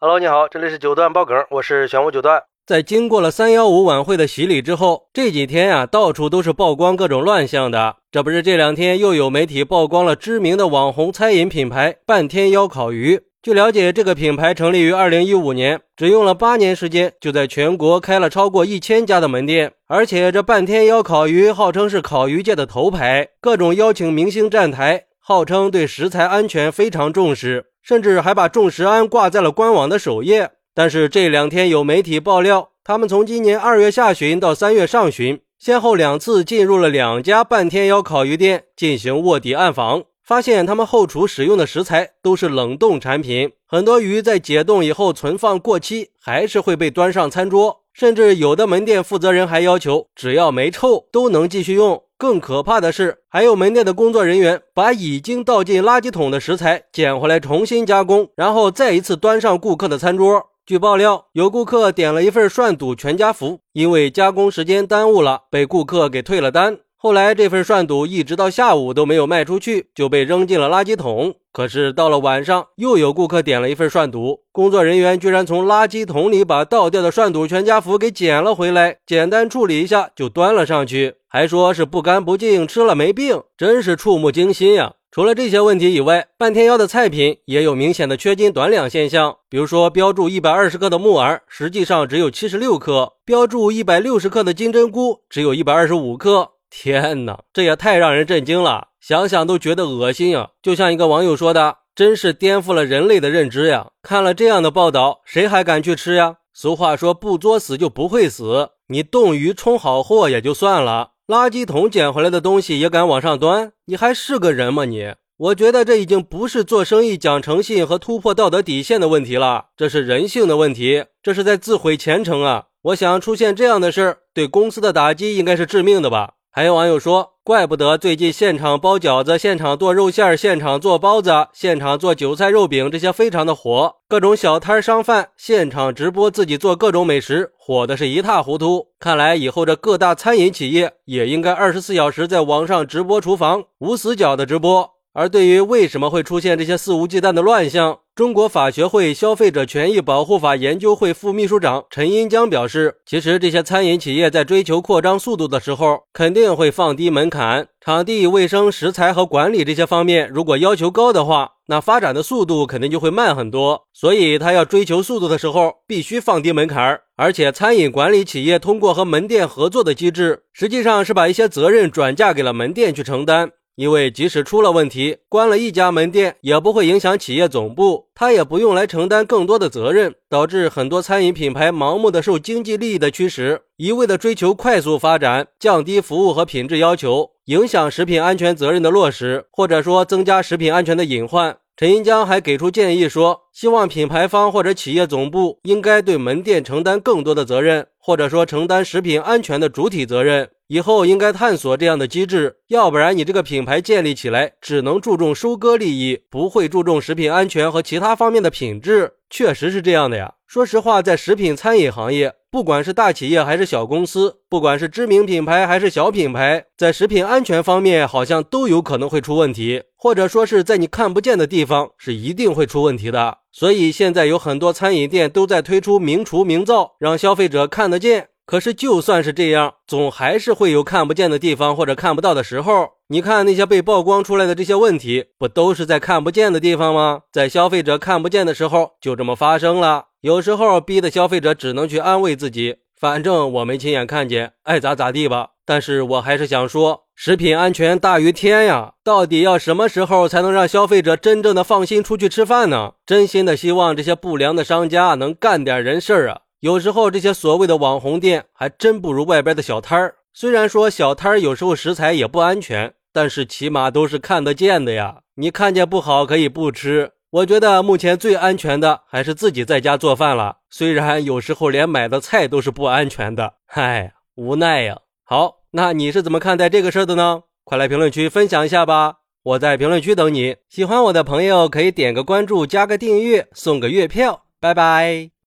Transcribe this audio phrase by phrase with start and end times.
[0.00, 2.40] Hello，你好，这里是九段爆梗，我是玄武九段。
[2.64, 7.96] 在经过了三幺五晚会的洗礼之后，这几天呀，到处都是曝光各种乱象的。
[8.12, 13.20] 这不是这两天又有媒体曝光了知名的网红餐饮品牌半天妖烤鱼。
[13.42, 19.72] 据了解，这个品牌成立于二零一五年，只用了八年时间，就在全国开了超过一千家的门店。
[19.88, 27.67] 而且这半天妖烤鱼号称是烤鱼界的头牌，各种邀请明星站台，号称对食材安全非常重视。
[27.88, 30.50] 甚至还把重食安挂在了官网的首页。
[30.74, 47.84] 但是这两天有媒体爆料，他们从今年二月下旬到三月上旬，先后两次进入了两家半天妖烤鱼店进行卧底暗访，发现他们后厨使用的食材都是冷冻产品，很多鱼在解冻以后存放过期，还是会被端上餐桌。
[47.98, 52.00] 甚至有的门店负责人还要求，只要没臭都能继续用。
[52.16, 60.46] 更可怕的是，还有门店的工作人员把已经倒进垃圾桶的食材捡回来重新加工，然后再一次端上顾客的餐桌。
[60.64, 66.78] 据爆料，有顾客点了一份涮肚全家福，因为加工时间耽误了，被顾客给退了单。
[66.94, 71.34] 后来这份涮肚一直到下午都没有卖出去，就被扔进了垃圾桶。
[71.58, 84.94] 可是到了晚上，又有顾客点了一份涮肚，工作人员居然从垃圾桶里把倒掉的涮肚全家福给捡了回来，简单处理一下就端了上去，还说是不干不净，吃了没病，真是触目惊心呀！
[85.10, 96.52] 除了这些问题以外，半天妖的菜品也有明显的缺斤短两现象，比如说标注一百二十克的木耳，实际上只有七十六克；标注一百六十克的金针菇，只有一百二十五克。
[96.70, 98.87] 天哪，这也太让人震惊了！
[99.00, 100.50] 想想都觉得恶心呀。
[100.62, 106.36] 就像一个网友说的：“真是颠覆了人类的认知呀！”看了这样的报道，谁还敢去吃呀？
[106.52, 114.86] 俗话说：“不作死就不会死。”你冻鱼充好货也就算了，垃圾桶捡回来的东西也敢往上端，你还是个人吗？
[114.86, 115.14] 你？
[115.36, 122.64] 我觉得这已经不是做生意讲诚信和突破道德底线的问题了，这是人性的问题，这是在自毁前程啊！
[122.82, 126.34] 我想出现这样的事儿，对公司的打击应该是致命的吧。
[126.58, 138.88] 还有网友说，怪不得最近现场包饺子、现场剁肉馅、现场做包子、现场做韭菜肉饼这些非常的火，各种小摊商贩现场直播自己做各种美食，火的是一塌糊涂。
[138.98, 144.97] 看来以后这各大餐饮企业也应该二十四小时在网上直播厨房，无死角的直播。
[145.12, 163.82] 而对于为什么会出现这些肆无忌惮的乱象，中国法学会消费者权益保护法研究会副秘书长陈英江表示，其实这些餐饮企业在追求扩张速度的时候，肯定会放低门槛，场地卫生、食材和管理这些方面，如果要求高的话，那发展的速度肯定就会慢很多。
[163.92, 173.50] 所以他要追求速度的时候，必须放低门槛而且餐饮管理企业通过和门店合作的机制，实际上是把一些责任转嫁给了门店去承担。
[173.78, 191.56] 因为即使出了问题，关了一家门店也不会影响企业总部，他也不用来承担更多的责任，导致很多餐饮品牌盲目的受经济利益的驱使，一味的追求快速发展，降低服务和品质要求，影响食品安全责任的落实，或者说增加食品安全的隐患。
[191.78, 200.50] 陈银江还给出建议说，希望品牌方或者企业总部应该对门店承担更多的责任，或者说承担食品安全的主体责任。
[200.66, 209.12] 以后应该探索这样的机制，要不然你这个品牌建立起来只能注重收割利益，不会注重食品安全和其他方面的品质。
[209.30, 210.34] 确实是这样的呀。
[210.48, 223.38] 说实话，在食品餐饮行业，不管是大企业还是小公司，不管是知名品牌还是小品牌，在食品安全方面好像都有可能会出问题，或者说是在你看不见的地方是一定会出问题的。
[223.52, 228.28] 所以现在有很多餐饮店都在推出明厨明灶，让消费者看得见。
[228.50, 232.92] 可是，就算是这样，总还是会有看不见的地方或者看不到的时候。
[233.08, 237.20] 你看那些被曝光出来的这些问题，不都是在看不见的地方吗？
[237.30, 240.06] 在消费者看不见的时候，就这么发生了。
[240.22, 245.50] 有时候逼得消费者只能去安慰自己，反正我没亲眼看见，爱咋咋地吧。
[245.66, 248.94] 但是我还是想说，食品安全大于天呀！
[249.04, 252.92] 到底要什么时候才能让消费者真正的放心出去吃饭呢？
[253.04, 256.40] 真心的希望这些不良的商家能干点人事儿啊！
[256.60, 260.16] 有时候这些所谓的网红店还真不如外边的小摊儿。
[260.32, 265.20] 虽然说小摊儿有时候食材也不安全，但是起码都是看得见的呀。
[265.36, 267.12] 你看见不好可以不吃。
[267.30, 270.58] 我觉得目前最安全的还是自己在家做饭了。
[270.70, 274.98] 虽然有时候连买的菜都是不安全的，嗨，无奈呀。
[275.24, 277.42] 好，那你是怎么看待这个事儿的呢？
[277.64, 279.16] 快来评论区分享一下吧。
[279.42, 280.56] 我在评论区等你。
[280.68, 284.44] 喜欢我的朋友可以点个关注，加个订阅，送个月票。
[284.58, 285.30] 拜拜。